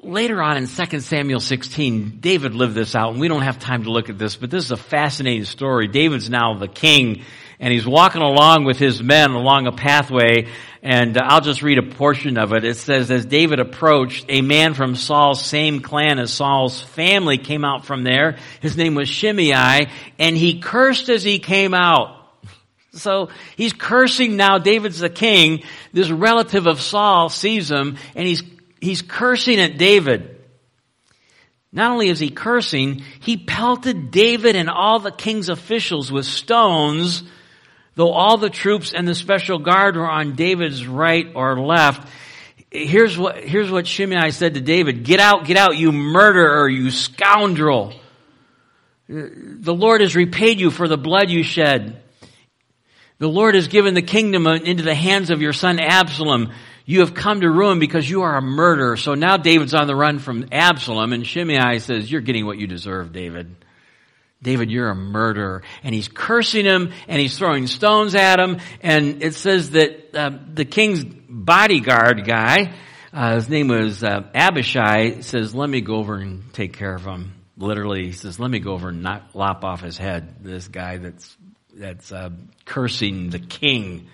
[0.03, 3.83] later on in 2 Samuel 16, David lived this out, and we don't have time
[3.83, 5.87] to look at this, but this is a fascinating story.
[5.87, 7.23] David's now the king,
[7.61, 10.47] and he's walking along with his men along a pathway,
[10.81, 12.65] and uh, I'll just read a portion of it.
[12.65, 17.63] It says, as David approached, a man from Saul's same clan as Saul's family came
[17.63, 18.37] out from there.
[18.61, 19.87] His name was Shimei,
[20.17, 22.17] and he cursed as he came out.
[22.93, 24.57] So he's cursing now.
[24.57, 25.63] David's the king.
[25.93, 28.43] This relative of Saul sees him and he's
[28.81, 30.43] he's cursing at David.
[31.71, 37.23] Not only is he cursing, he pelted David and all the king's officials with stones,
[37.95, 42.07] though all the troops and the special guard were on David's right or left.
[42.71, 46.89] Here's what, here's what Shimei said to David, get out, get out, you murderer, you
[46.89, 47.93] scoundrel.
[49.07, 52.01] The Lord has repaid you for the blood you shed.
[53.17, 56.51] The Lord has given the kingdom into the hands of your son Absalom.
[56.85, 58.97] You have come to ruin because you are a murderer.
[58.97, 62.67] So now David's on the run from Absalom and Shimei says, you're getting what you
[62.67, 63.53] deserve, David.
[64.41, 65.63] David, you're a murderer.
[65.83, 68.59] And he's cursing him and he's throwing stones at him.
[68.81, 72.73] And it says that uh, the king's bodyguard guy,
[73.13, 77.03] uh, his name was uh, Abishai, says, let me go over and take care of
[77.03, 77.33] him.
[77.57, 80.43] Literally, he says, let me go over and knock, lop off his head.
[80.43, 81.37] This guy that's,
[81.73, 82.31] that's uh,
[82.65, 84.07] cursing the king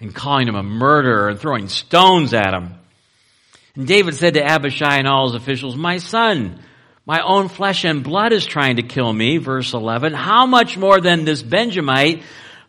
[0.00, 2.74] and calling him a murderer and throwing stones at him.
[3.76, 6.60] And David said to Abishai and all his officials, My son,
[7.06, 9.38] my own flesh and blood is trying to kill me.
[9.38, 10.12] Verse 11.
[10.12, 12.22] How much more than this Benjamite?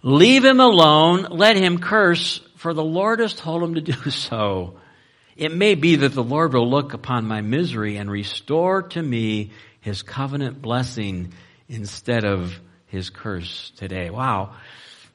[0.04, 1.28] Leave him alone.
[1.30, 4.78] Let him curse, for the Lord has told him to do so.
[5.36, 9.52] It may be that the Lord will look upon my misery and restore to me
[9.80, 11.34] his covenant blessing
[11.68, 14.10] instead of his curse today.
[14.10, 14.56] Wow.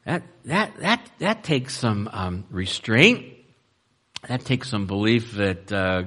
[0.04, 3.26] That, that, that, that takes some um, restraint.
[4.28, 6.04] That takes some belief that uh,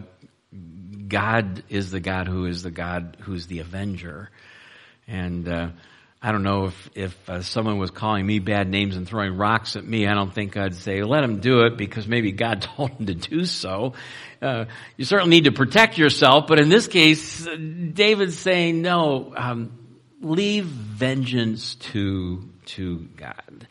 [1.09, 4.29] God is the God who is the God who's the avenger.
[5.07, 5.69] And uh,
[6.21, 9.75] I don't know if, if uh, someone was calling me bad names and throwing rocks
[9.77, 12.91] at me, I don't think I'd say, let him do it because maybe God told
[12.91, 13.93] him to do so.
[14.41, 14.65] Uh,
[14.97, 19.77] you certainly need to protect yourself, but in this case, David's saying, no, um,
[20.21, 23.67] leave vengeance to, to God.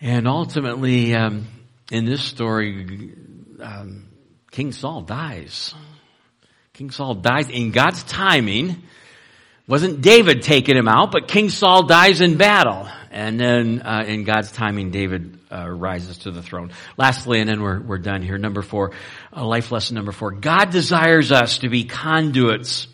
[0.00, 1.46] And ultimately, um,
[1.90, 3.12] in this story,
[3.60, 4.06] um,
[4.50, 5.74] King Saul dies.
[6.74, 8.82] King Saul dies in God's timing.
[9.68, 12.88] Wasn't David taking him out, but King Saul dies in battle.
[13.12, 16.72] And then uh, in God's timing, David uh, rises to the throne.
[16.96, 18.38] Lastly, and then we're, we're done here.
[18.38, 18.90] Number four,
[19.32, 20.32] uh, life lesson number four.
[20.32, 22.88] God desires us to be conduits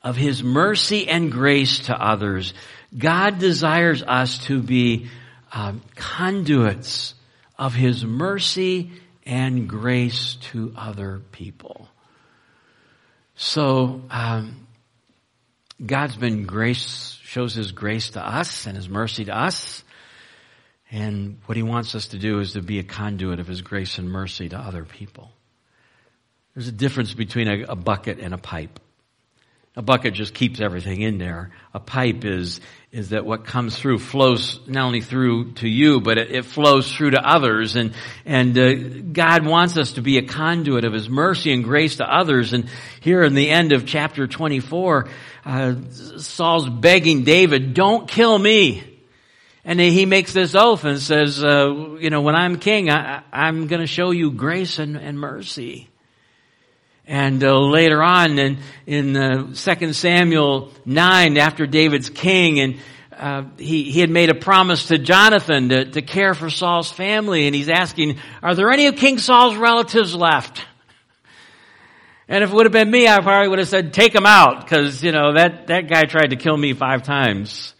[0.00, 2.54] of His mercy and grace to others.
[2.96, 5.08] God desires us to be
[5.52, 7.14] um, conduits
[7.58, 8.92] of His mercy
[9.26, 11.88] and grace to other people.
[13.40, 14.66] So, um,
[15.84, 19.84] God's been grace, shows His grace to us and His mercy to us.
[20.90, 23.98] And what He wants us to do is to be a conduit of His grace
[23.98, 25.30] and mercy to other people.
[26.54, 28.80] There's a difference between a, a bucket and a pipe.
[29.78, 31.52] A bucket just keeps everything in there.
[31.72, 32.60] A pipe is,
[32.90, 36.92] is that what comes through flows not only through to you, but it, it flows
[36.92, 37.76] through to others.
[37.76, 37.94] And,
[38.26, 38.74] and uh,
[39.12, 42.54] God wants us to be a conduit of His mercy and grace to others.
[42.54, 42.68] And
[43.02, 45.08] here in the end of chapter 24,
[45.44, 45.74] uh,
[46.16, 48.82] Saul's begging David, don't kill me.
[49.64, 51.68] And he makes this oath and says, uh,
[52.00, 55.88] you know, when I'm king, I, am going to show you grace and, and mercy.
[57.08, 62.76] And uh, later on in, in uh, 2 Samuel 9, after David's king, and
[63.16, 67.46] uh, he, he had made a promise to Jonathan to, to care for Saul's family,
[67.46, 70.62] and he's asking, are there any of King Saul's relatives left?
[72.28, 74.60] And if it would have been me, I probably would have said, take him out,
[74.62, 77.72] because, you know, that, that guy tried to kill me five times.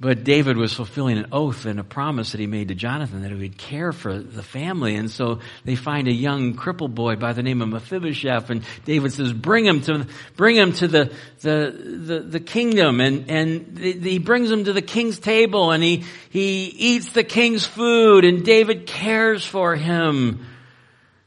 [0.00, 3.32] But David was fulfilling an oath and a promise that he made to Jonathan that
[3.32, 4.94] he would care for the family.
[4.94, 9.12] And so they find a young crippled boy by the name of Mephibosheth and David
[9.12, 11.74] says, bring him to, bring him to the, the,
[12.06, 13.00] the, the kingdom.
[13.00, 17.66] And, and he brings him to the king's table and he, he eats the king's
[17.66, 20.46] food and David cares for him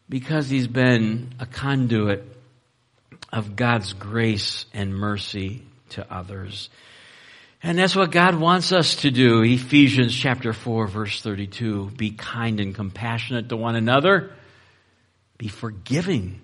[0.07, 2.23] because he's been a conduit
[3.33, 6.69] of God's grace and mercy to others.
[7.63, 9.43] And that's what God wants us to do.
[9.43, 11.91] Ephesians chapter 4 verse 32.
[11.95, 14.31] Be kind and compassionate to one another.
[15.37, 16.41] Be forgiving,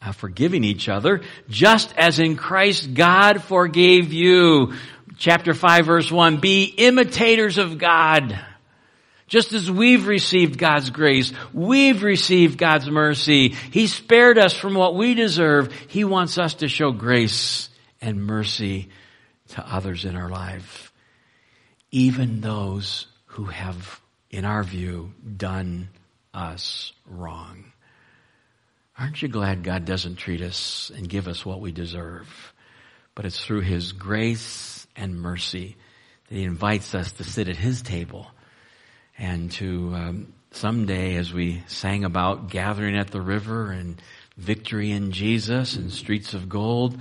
[0.00, 4.74] uh, forgiving each other, just as in Christ God forgave you.
[5.18, 6.38] Chapter 5 verse 1.
[6.38, 8.38] Be imitators of God.
[9.26, 13.50] Just as we've received God's grace, we've received God's mercy.
[13.70, 15.72] He spared us from what we deserve.
[15.88, 17.68] He wants us to show grace
[18.00, 18.88] and mercy
[19.50, 20.92] to others in our life,
[21.90, 25.88] even those who have, in our view, done
[26.32, 27.64] us wrong.
[28.98, 32.28] Aren't you glad God doesn't treat us and give us what we deserve?
[33.14, 35.76] But it's through His grace and mercy
[36.28, 38.30] that He invites us to sit at His table
[39.18, 44.00] and to um, someday, as we sang about gathering at the river and
[44.36, 46.98] victory in Jesus and streets of gold,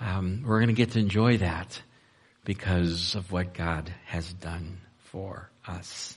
[0.00, 1.80] um, we're going to get to enjoy that
[2.48, 4.78] because of what God has done
[5.12, 6.16] for us.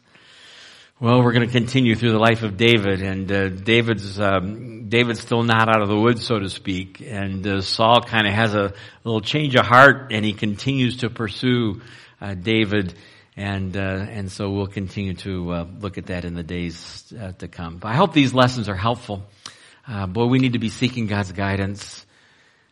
[0.98, 5.20] Well, we're going to continue through the life of David, and uh, David's um, David's
[5.20, 7.02] still not out of the woods, so to speak.
[7.06, 8.74] And uh, Saul kind of has a
[9.04, 11.82] little change of heart, and he continues to pursue
[12.22, 12.94] uh, David,
[13.36, 17.34] and uh, and so we'll continue to uh, look at that in the days uh,
[17.40, 17.76] to come.
[17.76, 19.22] But I hope these lessons are helpful.
[20.08, 22.06] boy, we need to be seeking God's guidance.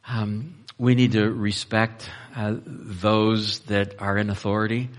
[0.08, 4.90] Um, we need to respect uh, those that are in authority.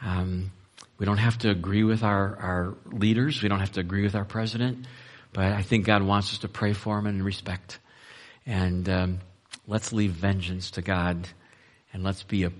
[0.00, 0.50] Um,
[0.98, 3.42] we don't have to agree with our, our leaders.
[3.42, 4.86] We don't have to agree with our president.
[5.32, 7.78] But I think God wants us to pray for him and respect.
[8.46, 9.20] And um,
[9.66, 11.28] let's leave vengeance to God
[11.92, 12.52] and let's be a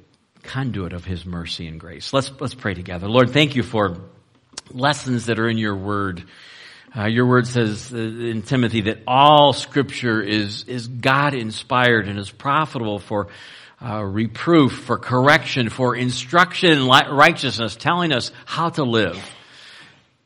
[0.43, 2.13] conduit of his mercy and grace.
[2.13, 3.09] Let's, let's pray together.
[3.09, 3.97] Lord, thank you for
[4.71, 6.25] lessons that are in your word.
[6.95, 12.19] Uh, your word says uh, in Timothy that all scripture is, is God inspired and
[12.19, 13.29] is profitable for
[13.83, 19.19] uh, reproof, for correction, for instruction in righteousness, telling us how to live.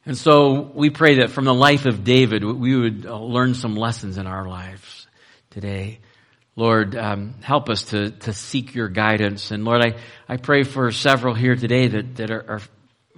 [0.05, 3.77] And so we pray that from the life of David, we would uh, learn some
[3.77, 5.07] lessons in our lives
[5.51, 6.01] today.
[6.57, 9.53] Lord, um, help us to, to seek your guidance.
[9.53, 9.97] And Lord, I,
[10.29, 12.61] I pray for several here today that, that are, are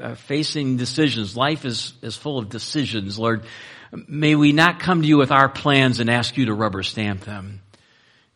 [0.00, 1.36] uh, facing decisions.
[1.36, 3.44] Life is, is full of decisions, Lord.
[3.92, 7.22] May we not come to you with our plans and ask you to rubber stamp
[7.22, 7.60] them.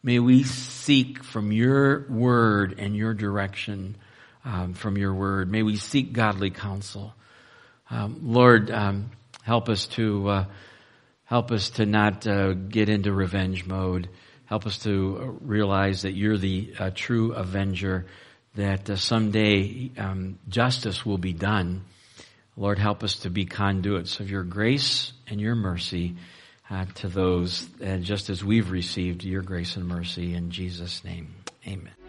[0.03, 3.97] May we seek from your word and your direction
[4.45, 5.51] um, from your word.
[5.51, 7.15] May we seek godly counsel.
[7.91, 9.11] Um, Lord, um,
[9.43, 10.45] help us to uh,
[11.25, 14.09] help us to not uh, get into revenge mode.
[14.47, 18.07] Help us to realize that you're the uh, true avenger
[18.55, 21.85] that uh, someday um, justice will be done.
[22.57, 26.17] Lord, help us to be conduits of your grace and your mercy
[26.69, 31.35] uh, to those, uh, just as we've received your grace and mercy in Jesus' name.
[31.67, 32.02] Amen.